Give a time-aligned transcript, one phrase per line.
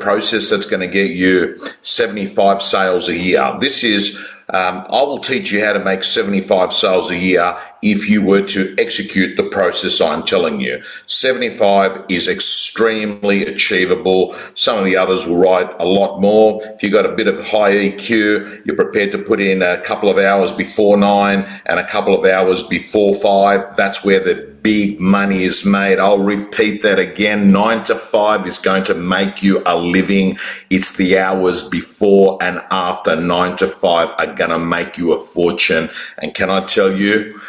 [0.00, 3.56] process that's going to get you 75 sales a year.
[3.60, 4.16] This is,
[4.48, 8.42] um, I will teach you how to make 75 sales a year if you were
[8.42, 10.82] to execute the process I'm telling you.
[11.06, 14.34] 75 is extremely achievable.
[14.54, 16.60] Some of the others will write a lot more.
[16.62, 20.08] If you've got a bit of high EQ, you're prepared to put in a couple
[20.08, 23.76] of hours before nine and a couple of hours before five.
[23.76, 25.98] That's where the big money is made.
[25.98, 27.52] I'll repeat that again.
[27.52, 30.38] Nine to five is going to make you a living.
[30.70, 35.18] It's the hours before and after nine to five are going to make you a
[35.18, 35.90] fortune.
[36.18, 37.40] And can I tell you,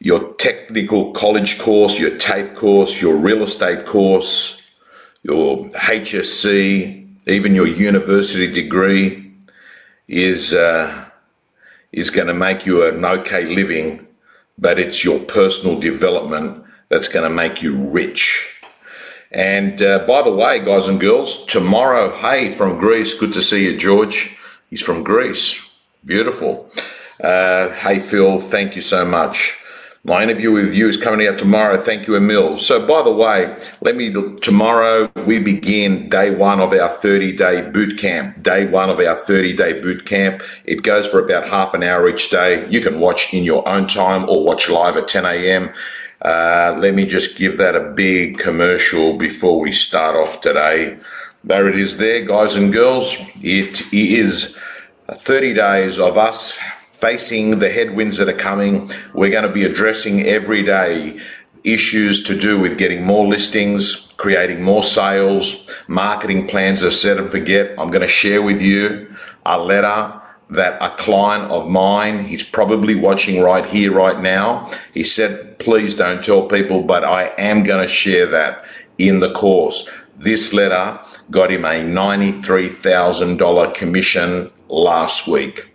[0.00, 4.60] your technical college course, your TAFE course, your real estate course,
[5.22, 9.32] your HSC, even your university degree
[10.06, 11.06] is uh,
[11.92, 14.03] is going to make you an okay living,
[14.58, 18.50] but it's your personal development that's going to make you rich.
[19.30, 23.64] And uh, by the way, guys and girls, tomorrow, hey, from Greece, good to see
[23.64, 24.36] you, George.
[24.70, 25.60] He's from Greece.
[26.04, 26.70] Beautiful.
[27.20, 29.56] Uh, hey, Phil, thank you so much.
[30.06, 31.78] My interview with you is coming out tomorrow.
[31.78, 32.58] Thank you, Emil.
[32.58, 34.12] So, by the way, let me.
[34.36, 38.42] Tomorrow we begin day one of our 30 day boot camp.
[38.42, 40.42] Day one of our 30 day boot camp.
[40.66, 42.68] It goes for about half an hour each day.
[42.68, 45.72] You can watch in your own time or watch live at 10 a.m.
[46.20, 50.98] Uh, let me just give that a big commercial before we start off today.
[51.44, 53.16] There it is, there, guys and girls.
[53.42, 54.54] It is
[55.10, 56.52] 30 days of us
[57.04, 58.90] facing the headwinds that are coming.
[59.12, 61.20] We're going to be addressing every day
[61.62, 67.30] issues to do with getting more listings, creating more sales, marketing plans are set and
[67.30, 67.78] forget.
[67.78, 72.94] I'm going to share with you a letter that a client of mine, he's probably
[72.94, 74.70] watching right here, right now.
[74.94, 78.64] He said, please don't tell people, but I am going to share that
[78.96, 79.86] in the course.
[80.16, 80.98] This letter
[81.30, 85.73] got him a $93,000 commission last week.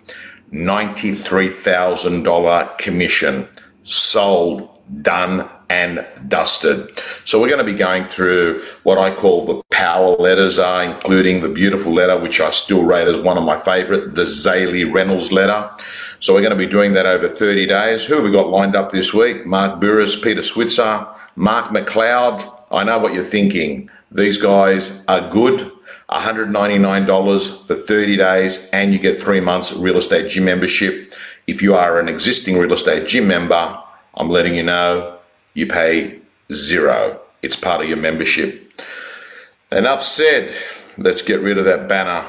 [0.51, 3.47] $93,000 commission
[3.83, 6.89] sold, done, and dusted.
[7.23, 11.41] So we're going to be going through what I call the power letters are, including
[11.41, 15.31] the beautiful letter, which I still rate as one of my favorite, the Zaley Reynolds
[15.31, 15.69] letter.
[16.19, 18.03] So we're going to be doing that over 30 days.
[18.05, 19.45] Who have we got lined up this week?
[19.45, 22.51] Mark Bouris, Peter Switzer, Mark McLeod.
[22.71, 23.91] I know what you're thinking.
[24.11, 25.71] These guys are good.
[26.11, 31.13] $199 for 30 days and you get three months real estate gym membership.
[31.45, 33.79] If you are an existing real estate gym member,
[34.15, 35.19] I'm letting you know
[35.53, 36.19] you pay
[36.51, 37.19] zero.
[37.41, 38.71] It's part of your membership.
[39.71, 40.53] Enough said.
[40.97, 42.25] Let's get rid of that banner.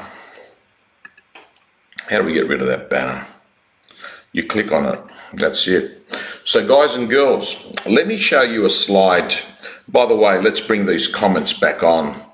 [2.08, 3.26] How do we get rid of that banner?
[4.32, 5.00] You click on it.
[5.32, 6.06] That's it.
[6.44, 9.34] So, guys and girls, let me show you a slide.
[9.88, 12.29] By the way, let's bring these comments back on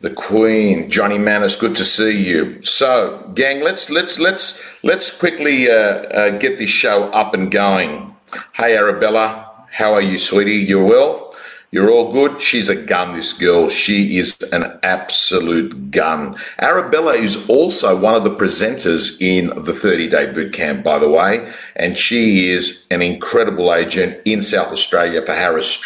[0.00, 2.62] the Queen, Johnny Manis, good to see you.
[2.62, 8.14] So, gang, let's let's let's let's quickly uh, uh, get this show up and going.
[8.54, 10.56] Hey, Arabella, how are you, sweetie?
[10.56, 11.34] You're well?
[11.70, 12.40] You're all good.
[12.40, 13.68] She's a gun, this girl.
[13.68, 16.36] She is an absolute gun.
[16.60, 21.10] Arabella is also one of the presenters in the 30 day boot camp, by the
[21.10, 25.78] way, and she is an incredible agent in South Australia for Harris,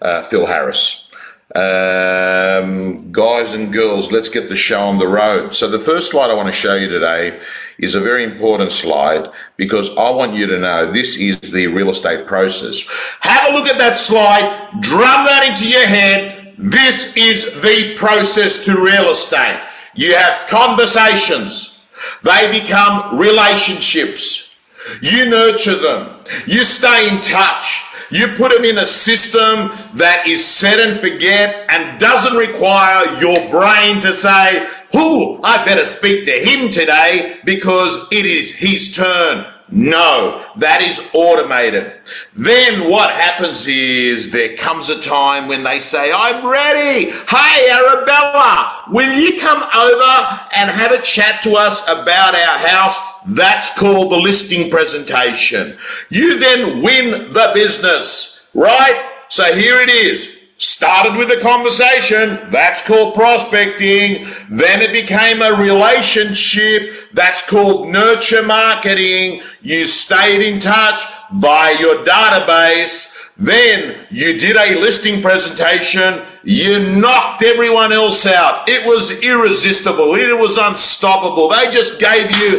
[0.00, 1.09] uh, Phil Harris.
[1.52, 5.52] Um, guys and girls, let's get the show on the road.
[5.52, 7.40] So the first slide I want to show you today
[7.76, 11.90] is a very important slide because I want you to know this is the real
[11.90, 12.84] estate process.
[13.20, 16.54] Have a look at that slide, drum that into your head.
[16.56, 19.60] This is the process to real estate.
[19.96, 21.82] You have conversations.
[22.22, 24.54] They become relationships.
[25.02, 26.20] You nurture them.
[26.46, 27.84] You stay in touch.
[28.10, 33.36] You put them in a system that is set and forget and doesn't require your
[33.50, 39.46] brain to say, Who, I better speak to him today because it is his turn.
[39.72, 41.92] No, that is automated.
[42.34, 47.10] Then what happens is there comes a time when they say, I'm ready.
[47.10, 52.98] Hey, Arabella, will you come over and have a chat to us about our house?
[53.28, 55.78] That's called the listing presentation.
[56.08, 59.08] You then win the business, right?
[59.28, 60.39] So here it is.
[60.62, 64.26] Started with a conversation, that's called prospecting.
[64.50, 69.40] Then it became a relationship, that's called nurture marketing.
[69.62, 71.00] You stayed in touch
[71.32, 73.16] by your database.
[73.38, 76.20] Then you did a listing presentation.
[76.44, 78.68] You knocked everyone else out.
[78.68, 80.14] It was irresistible.
[80.14, 81.48] It was unstoppable.
[81.48, 82.58] They just gave you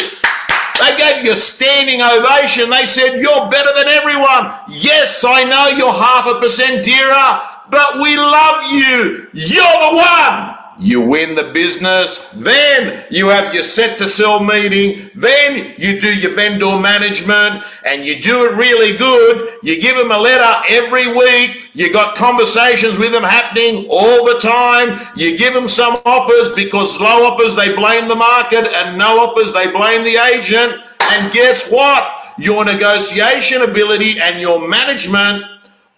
[0.82, 2.72] they gave you a standing ovation.
[2.72, 4.52] They said, You're better than everyone.
[4.68, 9.28] Yes, I know you're half a percent dearer, but we love you.
[9.34, 10.58] You're the one.
[10.82, 16.12] you win the business, then you have your set to sell meeting, then you do
[16.20, 19.60] your vendor management and you do it really good.
[19.62, 21.70] You give them a letter every week.
[21.74, 25.08] You got conversations with them happening all the time.
[25.16, 29.54] You give them some offers because low offers they blame the market and no offers
[29.54, 30.82] they blame the agent.
[31.14, 32.04] And guess what?
[32.40, 35.44] Your negotiation ability and your management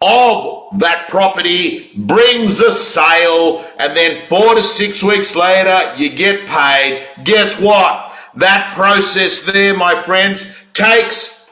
[0.03, 6.45] of that property brings a sale, and then four to six weeks later, you get
[6.47, 7.07] paid.
[7.23, 8.13] Guess what?
[8.35, 11.49] That process there, my friends, takes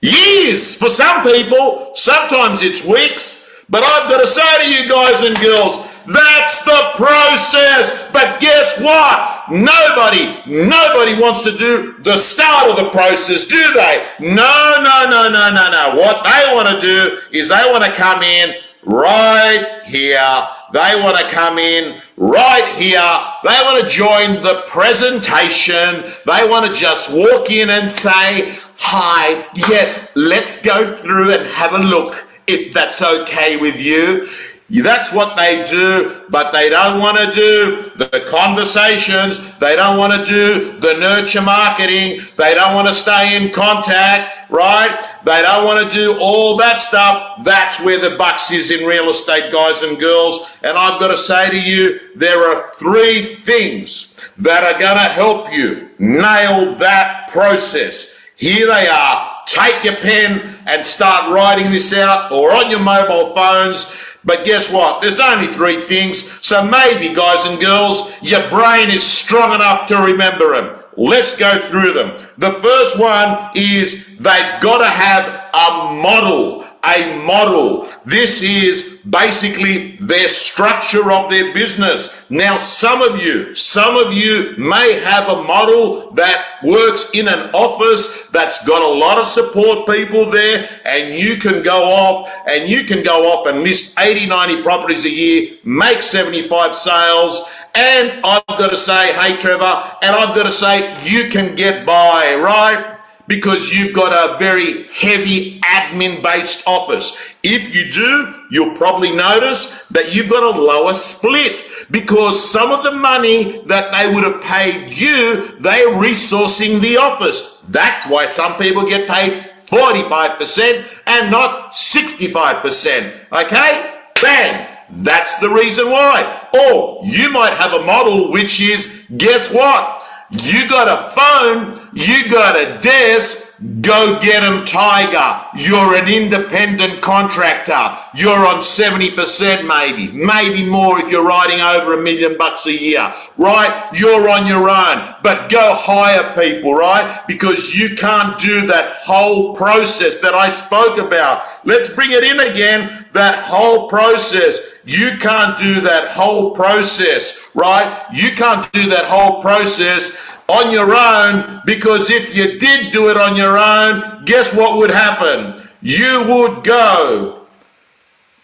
[0.00, 1.90] years for some people.
[1.94, 3.41] Sometimes it's weeks.
[3.68, 8.10] But I've got to say to you guys and girls, that's the process.
[8.12, 9.50] But guess what?
[9.50, 14.06] Nobody, nobody wants to do the start of the process, do they?
[14.20, 16.00] No, no, no, no, no, no.
[16.00, 18.54] What they want to do is they want to come in
[18.84, 20.48] right here.
[20.72, 23.00] They want to come in right here.
[23.44, 26.10] They want to join the presentation.
[26.26, 31.74] They want to just walk in and say, Hi, yes, let's go through and have
[31.74, 34.28] a look if that's okay with you.
[34.70, 39.38] That's what they do, but they don't want to do the conversations.
[39.58, 42.22] They don't want to do the nurture marketing.
[42.38, 44.98] They don't want to stay in contact, right?
[45.26, 47.44] They don't want to do all that stuff.
[47.44, 50.56] That's where the bucks is in real estate, guys and girls.
[50.62, 55.12] And I've got to say to you, there are three things that are going to
[55.12, 58.21] help you nail that process.
[58.42, 59.38] Here they are.
[59.46, 63.86] Take your pen and start writing this out or on your mobile phones
[64.24, 65.00] but guess what?
[65.00, 66.30] There's only three things.
[66.46, 70.78] So maybe, guys and girls, your brain is strong enough to remember them.
[70.96, 72.16] Let's go through them.
[72.38, 77.88] The first one is they've got to have a model a model.
[78.04, 82.28] This is basically their structure of their business.
[82.30, 87.50] Now, some of you, some of you may have a model that works in an
[87.52, 92.68] office that's got a lot of support people there and you can go off and
[92.68, 97.42] you can go off and list 80, 90 properties a year, make 75 sales.
[97.74, 101.86] And I've got to say, hey, Trevor, and I've got to say, you can get
[101.86, 102.91] by, right?
[103.32, 107.16] Because you've got a very heavy admin based office.
[107.42, 112.84] If you do, you'll probably notice that you've got a lower split because some of
[112.84, 117.64] the money that they would have paid you, they're resourcing the office.
[117.70, 123.32] That's why some people get paid 45% and not 65%.
[123.32, 123.94] Okay?
[124.20, 124.68] Bang!
[124.90, 126.48] That's the reason why.
[126.52, 130.04] Or you might have a model which is, guess what?
[130.30, 135.40] You got a phone, you got a desk, Go get them, Tiger.
[135.54, 137.96] You're an independent contractor.
[138.12, 143.12] You're on 70% maybe, maybe more if you're riding over a million bucks a year,
[143.38, 143.88] right?
[143.92, 147.22] You're on your own, but go hire people, right?
[147.28, 151.44] Because you can't do that whole process that I spoke about.
[151.64, 153.06] Let's bring it in again.
[153.12, 154.58] That whole process.
[154.84, 158.06] You can't do that whole process, right?
[158.12, 163.16] You can't do that whole process on your own because if you did do it
[163.16, 165.60] on your own, guess what would happen?
[165.80, 167.46] You would go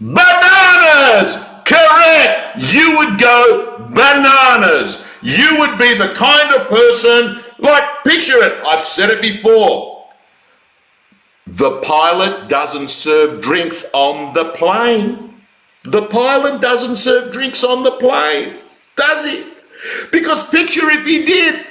[0.01, 1.37] bananas.
[1.65, 2.73] Correct.
[2.73, 5.05] You would go bananas.
[5.23, 8.65] You would be the kind of person, like, picture it.
[8.65, 10.09] I've said it before.
[11.47, 15.43] The pilot doesn't serve drinks on the plane.
[15.85, 18.59] The pilot doesn't serve drinks on the plane,
[18.97, 19.47] does he?
[20.13, 21.65] Because picture if he did,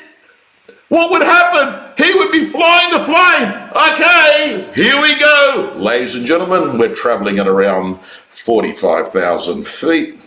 [0.90, 1.94] what would happen?
[1.98, 3.50] He would be flying the plane.
[3.94, 5.74] Okay, here we go.
[5.76, 10.20] Ladies and gentlemen, we're traveling at around 45,000 feet.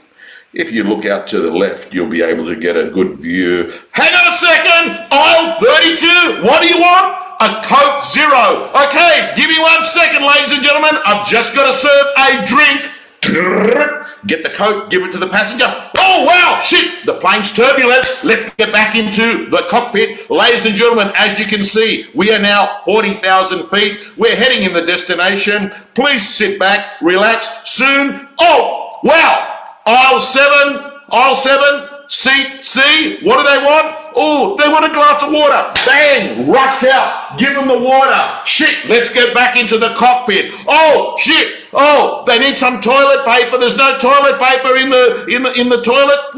[0.52, 3.72] If you look out to the left, you'll be able to get a good view.
[3.92, 5.08] Hang on a second.
[5.10, 6.42] Aisle 32.
[6.42, 7.16] What do you want?
[7.40, 8.68] A Coke Zero.
[8.84, 11.00] Okay, give me one second, ladies and gentlemen.
[11.06, 12.90] I've just got to serve a drink.
[13.22, 15.66] Get the coat, give it to the passenger.
[15.98, 18.06] Oh, wow, shit, the plane's turbulent.
[18.24, 20.30] Let's get back into the cockpit.
[20.30, 24.16] Ladies and gentlemen, as you can see, we are now 40,000 feet.
[24.16, 25.70] We're heading in the destination.
[25.94, 27.70] Please sit back, relax.
[27.70, 33.18] Soon, oh, wow, aisle seven, aisle seven, seat C.
[33.22, 33.96] What do they want?
[34.14, 35.72] Oh, they want a glass of water.
[35.86, 38.42] Bang, rush out, give them the water.
[38.44, 40.52] Shit, let's get back into the cockpit.
[40.66, 41.62] Oh, shit.
[41.72, 43.56] Oh, they need some toilet paper.
[43.56, 46.34] There's no toilet paper in the in the in the toilet.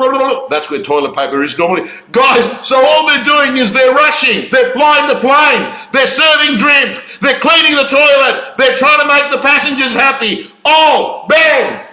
[0.50, 1.88] That's where toilet paper is normally.
[2.12, 4.50] Guys, so all they're doing is they're rushing.
[4.50, 5.74] They're flying the plane.
[5.92, 7.00] They're serving drinks.
[7.20, 8.54] They're cleaning the toilet.
[8.58, 10.52] They're trying to make the passengers happy.
[10.66, 11.86] Oh, bang.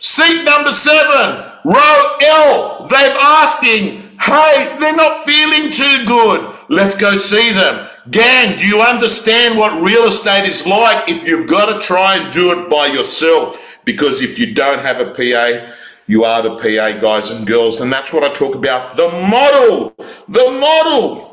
[0.00, 1.53] Seat number seven.
[1.64, 6.54] Row L, they're asking, hey, they're not feeling too good.
[6.68, 7.88] Let's go see them.
[8.10, 12.32] Gang, do you understand what real estate is like if you've got to try and
[12.32, 13.78] do it by yourself?
[13.84, 15.72] Because if you don't have a PA,
[16.06, 17.80] you are the PA guys and girls.
[17.80, 18.96] And that's what I talk about.
[18.96, 19.94] The model,
[20.28, 21.30] the model.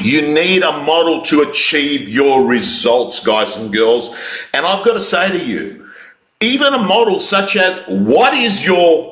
[0.00, 4.16] You need a model to achieve your results, guys and girls.
[4.54, 5.90] And I've got to say to you,
[6.40, 9.11] even a model such as what is your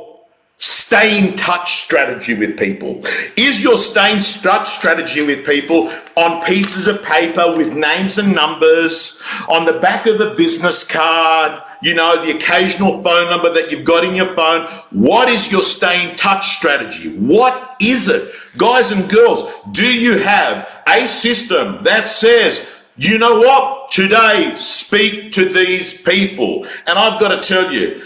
[0.61, 3.03] stay in touch strategy with people?
[3.37, 8.35] Is your stay in touch strategy with people on pieces of paper with names and
[8.35, 13.73] numbers, on the back of a business card, you know, the occasional phone number that
[13.73, 14.69] you've got in your phone?
[14.91, 17.17] What is your stay in touch strategy?
[17.17, 18.31] What is it?
[18.59, 23.91] Guys and girls, do you have a system that says, you know what?
[23.91, 26.67] Today, speak to these people.
[26.87, 28.03] And I've got to tell you,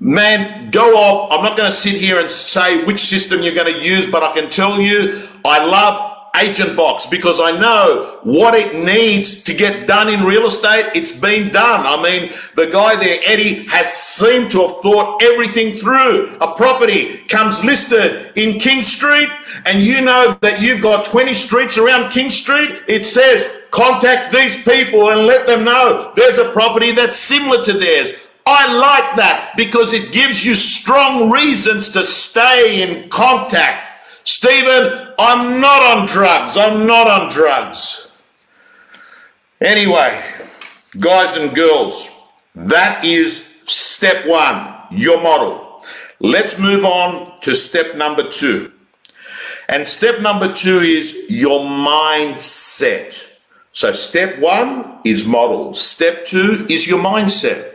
[0.00, 1.30] man, go off.
[1.30, 4.22] I'm not going to sit here and say which system you're going to use, but
[4.22, 9.54] I can tell you I love Agent Box because I know what it needs to
[9.54, 10.90] get done in real estate.
[10.94, 11.84] It's been done.
[11.84, 16.36] I mean, the guy there, Eddie, has seemed to have thought everything through.
[16.40, 19.28] A property comes listed in King Street,
[19.66, 22.82] and you know that you've got 20 streets around King Street.
[22.86, 27.72] It says, contact these people and let them know there's a property that's similar to
[27.72, 28.29] theirs.
[28.46, 33.86] I like that because it gives you strong reasons to stay in contact.
[34.24, 36.56] Stephen, I'm not on drugs.
[36.56, 38.12] I'm not on drugs.
[39.60, 40.24] Anyway,
[40.98, 42.08] guys and girls,
[42.54, 45.82] that is step one, your model.
[46.18, 48.72] Let's move on to step number two.
[49.68, 53.38] And step number two is your mindset.
[53.72, 57.69] So, step one is model, step two is your mindset.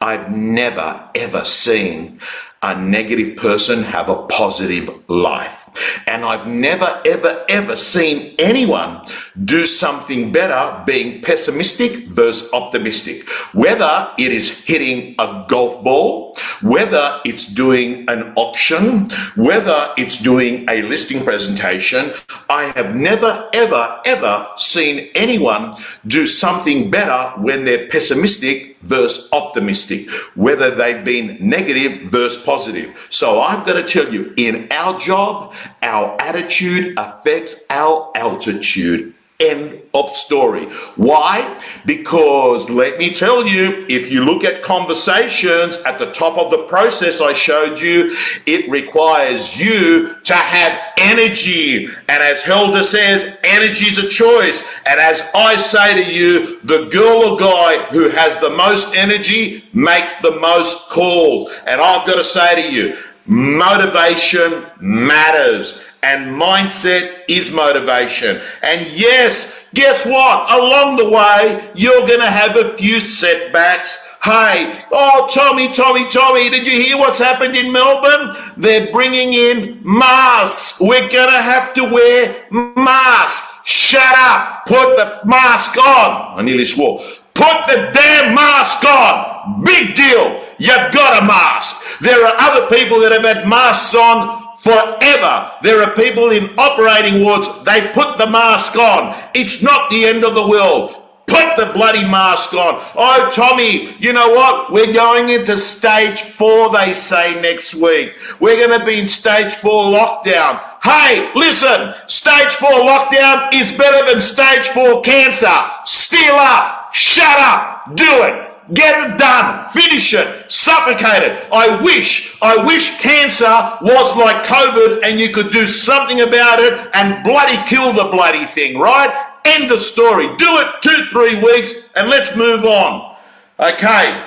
[0.00, 2.20] I've never ever seen
[2.62, 6.04] a negative person have a positive life.
[6.08, 9.02] And I've never, ever, ever seen anyone
[9.44, 13.28] do something better being pessimistic versus optimistic.
[13.52, 20.68] Whether it is hitting a golf ball, whether it's doing an auction, whether it's doing
[20.68, 22.12] a listing presentation,
[22.48, 25.76] I have never, ever, ever seen anyone
[26.08, 33.06] do something better when they're pessimistic versus optimistic, whether they've been negative versus positive.
[33.10, 39.14] So I've got to tell you, in our job, our attitude affects our altitude.
[39.40, 40.64] End of story.
[40.96, 41.60] Why?
[41.86, 46.64] Because let me tell you, if you look at conversations at the top of the
[46.64, 48.16] process I showed you,
[48.46, 51.86] it requires you to have energy.
[51.86, 54.68] And as Helder says, energy is a choice.
[54.86, 59.68] And as I say to you, the girl or guy who has the most energy
[59.72, 61.52] makes the most calls.
[61.64, 68.40] And I've got to say to you, motivation matters and mindset is motivation.
[68.62, 70.50] And yes, guess what?
[70.52, 74.16] Along the way, you're going to have a few setbacks.
[74.22, 78.36] Hey, oh, Tommy, Tommy, Tommy, did you hear what's happened in Melbourne?
[78.56, 80.80] They're bringing in masks.
[80.80, 83.60] We're going to have to wear masks.
[83.64, 84.66] Shut up.
[84.66, 86.38] Put the mask on.
[86.38, 86.98] I nearly swore.
[87.34, 89.62] Put the damn mask on.
[89.62, 90.42] Big deal.
[90.58, 92.00] You've got a mask.
[92.00, 95.50] There are other people that have had masks on forever.
[95.62, 99.16] There are people in operating wards, they put the mask on.
[99.34, 101.04] It's not the end of the world.
[101.26, 102.82] Put the bloody mask on.
[102.96, 104.72] Oh, Tommy, you know what?
[104.72, 108.14] We're going into stage four, they say next week.
[108.40, 110.58] We're going to be in stage four lockdown.
[110.82, 115.52] Hey, listen, stage four lockdown is better than stage four cancer.
[115.84, 118.47] Steal up, shut up, do it.
[118.74, 119.68] Get it done.
[119.70, 120.50] Finish it.
[120.50, 121.48] Suffocate it.
[121.52, 123.46] I wish, I wish cancer
[123.80, 128.44] was like COVID and you could do something about it and bloody kill the bloody
[128.44, 129.26] thing, right?
[129.46, 130.26] End the story.
[130.36, 133.16] Do it two, three weeks and let's move on.
[133.58, 134.22] Okay.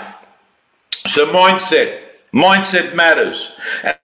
[1.06, 2.00] So mindset.
[2.34, 3.56] Mindset matters.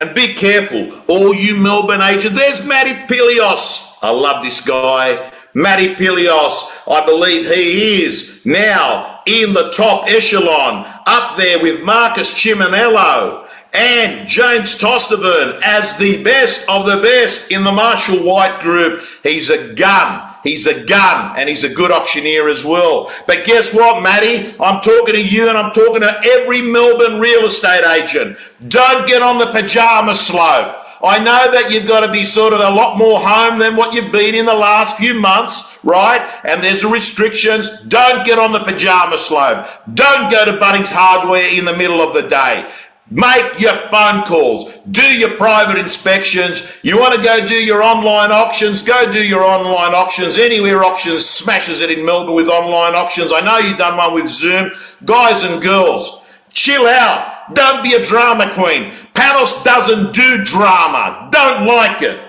[0.02, 1.02] And be careful.
[1.08, 2.38] All you Melbourne agents.
[2.38, 3.98] There's Matty Pilios.
[4.04, 5.32] I love this guy.
[5.54, 12.34] Matty Pilios, I believe he is now in the top echelon, up there with Marcus
[12.34, 19.04] Chiminello and James Tostevin as the best of the best in the Marshall White group.
[19.24, 20.24] He's a gun.
[20.44, 23.12] He's a gun and he's a good auctioneer as well.
[23.28, 24.56] But guess what, Matty?
[24.60, 28.38] I'm talking to you and I'm talking to every Melbourne real estate agent.
[28.68, 30.77] Don't get on the pajama slope.
[31.04, 33.94] I know that you've got to be sort of a lot more home than what
[33.94, 36.22] you've been in the last few months, right?
[36.44, 37.82] And there's restrictions.
[37.84, 39.68] Don't get on the pajama slope.
[39.94, 42.70] Don't go to Bunnings Hardware in the middle of the day.
[43.10, 44.74] Make your phone calls.
[44.92, 46.78] Do your private inspections.
[46.84, 48.82] You want to go do your online auctions?
[48.82, 50.38] Go do your online auctions.
[50.38, 53.32] Anywhere auctions smashes it in Melbourne with online auctions.
[53.34, 54.72] I know you've done one with Zoom.
[55.06, 57.54] Guys and girls, chill out.
[57.54, 58.92] Don't be a drama queen.
[59.38, 61.30] Panos doesn't do drama.
[61.32, 62.20] Don't like it.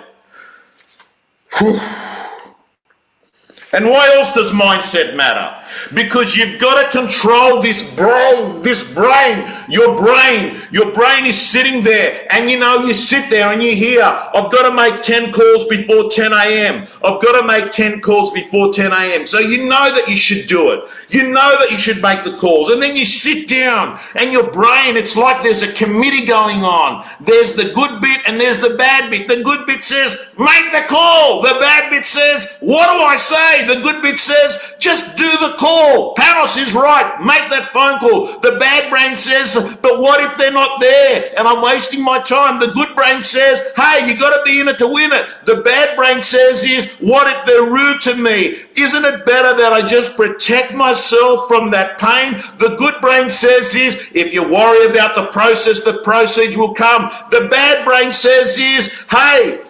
[3.72, 5.57] And why else does mindset matter?
[5.94, 10.60] Because you've got to control this brain, this brain, your brain.
[10.70, 14.50] Your brain is sitting there, and you know, you sit there and you hear, I've
[14.50, 16.87] got to make 10 calls before 10 a.m.
[17.04, 19.26] I've got to make 10 calls before 10 a.m.
[19.26, 20.84] So you know that you should do it.
[21.08, 22.68] You know that you should make the calls.
[22.68, 27.04] And then you sit down, and your brain, it's like there's a committee going on.
[27.20, 29.28] There's the good bit and there's the bad bit.
[29.28, 31.42] The good bit says, make the call.
[31.42, 33.66] The bad bit says, what do I say?
[33.66, 36.14] The good bit says, just do the call.
[36.14, 37.18] Panos is right.
[37.20, 38.40] Make that phone call.
[38.40, 42.60] The bad brain says, but what if they're not there and I'm wasting my time?
[42.60, 45.26] The good brain says, hey, you got to be in it to win it.
[45.44, 48.56] The bad brain says is, what if they're rude to me?
[48.76, 52.34] Isn't it better that I just protect myself from that pain?
[52.58, 57.10] The good brain says is, if you worry about the process, the proceeds will come.
[57.30, 59.62] The bad brain says is, hey,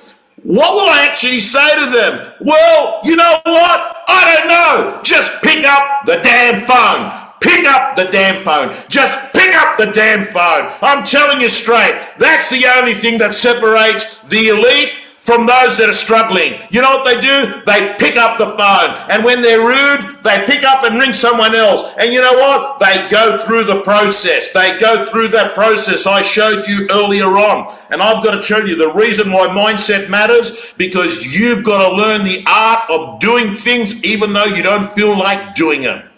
[0.48, 2.32] what will I actually say to them?
[2.40, 3.96] Well, you know what?
[4.08, 5.00] I don't know.
[5.02, 7.12] Just pick up the damn phone.
[7.38, 8.74] Pick up the damn phone.
[8.88, 10.72] Just pick up the damn phone.
[10.80, 12.00] I'm telling you straight.
[12.18, 14.94] That's the only thing that separates the elite
[15.28, 16.58] from those that are struggling.
[16.70, 17.60] You know what they do?
[17.66, 19.10] They pick up the phone.
[19.10, 21.92] And when they're rude, they pick up and ring someone else.
[21.98, 22.80] And you know what?
[22.80, 24.48] They go through the process.
[24.52, 27.76] They go through that process I showed you earlier on.
[27.90, 31.94] And I've got to tell you the reason why mindset matters because you've got to
[31.94, 36.08] learn the art of doing things even though you don't feel like doing them.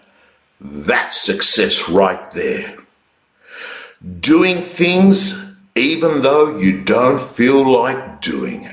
[0.61, 2.79] That's success right there.
[4.21, 8.70] Doing things even though you don't feel like doing it.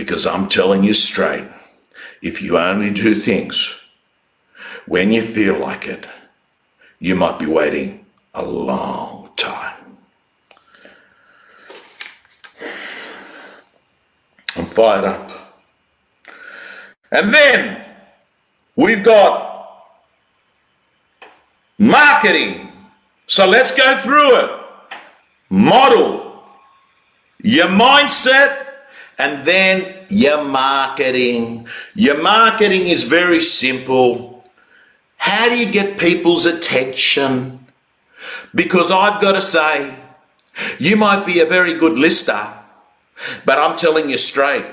[0.00, 1.44] Because I'm telling you straight,
[2.22, 3.74] if you only do things
[4.86, 6.06] when you feel like it,
[6.98, 9.98] you might be waiting a long time.
[14.56, 15.30] I'm fired up.
[17.12, 17.84] And then
[18.76, 19.84] we've got
[21.76, 22.72] marketing.
[23.26, 24.50] So let's go through it.
[25.50, 26.42] Model
[27.42, 28.68] your mindset
[29.20, 31.66] and then your marketing.
[31.94, 34.44] Your marketing is very simple.
[35.16, 37.66] How do you get people's attention?
[38.54, 39.94] Because I've got to say,
[40.78, 42.52] you might be a very good lister,
[43.44, 44.66] but I'm telling you straight,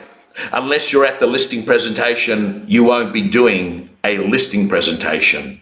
[0.52, 5.62] unless you're at the listing presentation, you won't be doing a listing presentation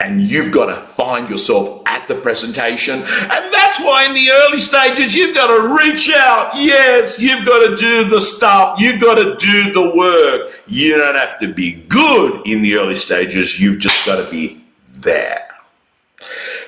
[0.00, 3.00] and you've got to find yourself the presentation.
[3.00, 6.52] And that's why in the early stages, you've got to reach out.
[6.56, 8.80] Yes, you've got to do the stuff.
[8.80, 10.60] You've got to do the work.
[10.66, 13.60] You don't have to be good in the early stages.
[13.60, 15.46] You've just got to be there.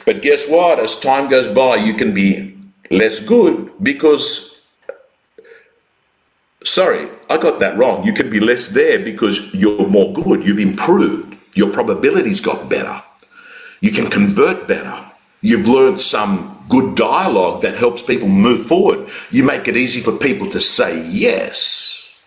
[0.07, 0.79] But guess what?
[0.79, 2.57] As time goes by, you can be
[2.91, 4.61] less good because,
[6.65, 8.05] sorry, I got that wrong.
[8.05, 10.45] You can be less there because you're more good.
[10.45, 11.39] You've improved.
[11.55, 13.03] Your probabilities got better.
[13.81, 15.10] You can convert better.
[15.43, 19.09] You've learned some good dialogue that helps people move forward.
[19.31, 22.21] You make it easy for people to say yes.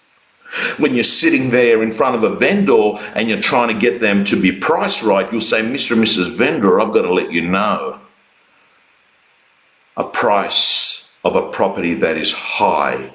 [0.78, 4.24] When you're sitting there in front of a vendor and you're trying to get them
[4.26, 5.92] to be priced right, you'll say, Mr.
[5.92, 6.30] and Mrs.
[6.32, 8.00] Vendor, I've got to let you know
[9.98, 13.12] a price of a property that is high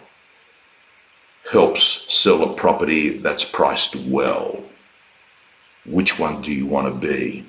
[1.50, 4.62] helps sell a property that's priced well
[5.90, 7.44] which one do you want to be?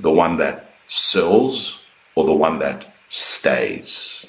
[0.00, 1.82] The one that sells
[2.14, 4.26] or the one that stays?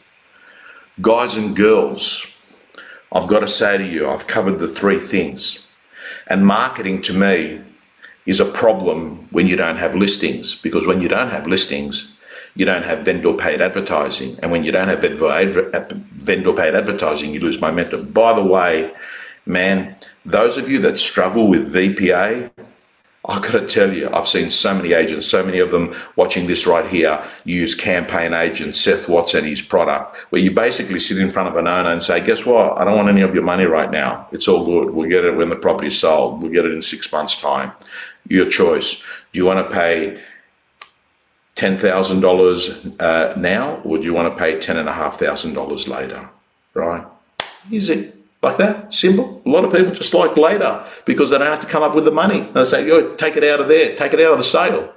[1.02, 2.26] Guys and girls,
[3.12, 5.60] I've got to say to you, I've covered the three things.
[6.28, 7.62] And marketing to me
[8.26, 12.14] is a problem when you don't have listings, because when you don't have listings,
[12.56, 14.38] you don't have vendor paid advertising.
[14.42, 15.26] And when you don't have vendor
[16.50, 18.12] uh, paid advertising, you lose momentum.
[18.12, 18.94] By the way,
[19.46, 19.96] man,
[20.26, 22.52] those of you that struggle with VPA,
[23.26, 26.46] I've got to tell you, I've seen so many agents, so many of them watching
[26.46, 31.18] this right here use campaign agent Seth Watts and his product, where you basically sit
[31.18, 32.78] in front of an owner and say, Guess what?
[32.78, 34.28] I don't want any of your money right now.
[34.34, 34.94] It's all good.
[34.94, 36.42] We'll get it when the property's sold.
[36.42, 37.72] We'll get it in six months' time.
[38.28, 39.02] Your choice.
[39.32, 40.22] Do you want to pay
[41.56, 46.30] $10,000 uh, now, or do you want to pay $10,500 later?
[46.74, 47.06] Right?
[47.72, 48.13] Easy.
[48.44, 49.42] Like that, simple.
[49.46, 52.04] A lot of people just like later because they don't have to come up with
[52.04, 52.42] the money.
[52.42, 54.94] They say, yo, take it out of there, take it out of the sale.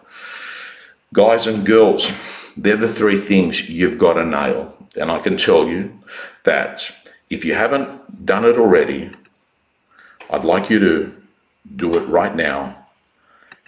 [1.15, 2.13] Guys and girls,
[2.57, 4.75] They're the three things you've got to nail.
[4.99, 5.99] And I can tell you
[6.45, 6.91] that
[7.29, 9.11] if you haven't done it already,
[10.31, 11.23] I'd like you to
[11.77, 12.87] do it right now.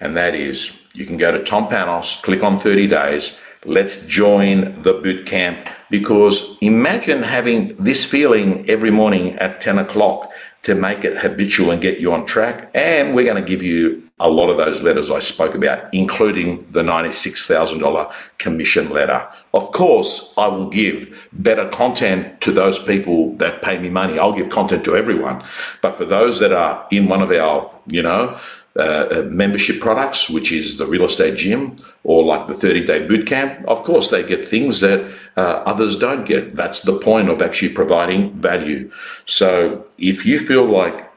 [0.00, 3.36] And that is, you can go to Tom Panos, click on 30 days.
[3.64, 10.30] Let's join the boot camp because imagine having this feeling every morning at 10 o'clock
[10.62, 12.70] to make it habitual and get you on track.
[12.74, 16.70] And we're going to give you a lot of those letters I spoke about, including
[16.72, 19.26] the $96,000 commission letter.
[19.54, 24.18] Of course, I will give better content to those people that pay me money.
[24.18, 25.44] I'll give content to everyone.
[25.80, 28.38] But for those that are in one of our, you know,
[28.78, 33.26] uh membership products, which is the real estate gym or like the 30 day boot
[33.26, 36.56] camp, of course, they get things that uh, others don't get.
[36.56, 38.90] That's the point of actually providing value.
[39.24, 41.08] So if you feel like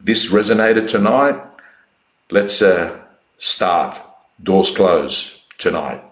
[0.00, 1.40] this resonated tonight,
[2.30, 2.98] let's uh,
[3.36, 4.00] start.
[4.42, 6.02] Doors close tonight.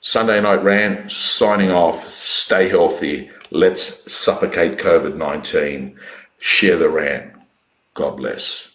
[0.00, 2.14] Sunday Night Rant signing off.
[2.14, 3.30] Stay healthy.
[3.50, 5.96] Let's suffocate COVID 19.
[6.38, 7.32] Share the rant.
[7.94, 8.73] God bless.